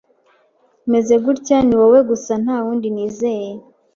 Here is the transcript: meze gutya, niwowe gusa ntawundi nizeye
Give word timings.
meze 0.91 1.15
gutya, 1.23 1.57
niwowe 1.67 1.99
gusa 2.09 2.33
ntawundi 2.43 2.87
nizeye 2.95 3.51